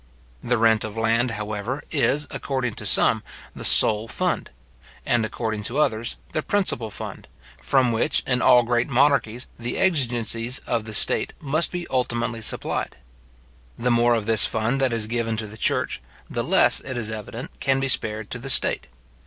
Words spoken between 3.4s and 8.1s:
the sole fund; and, according to others, the principal fund, from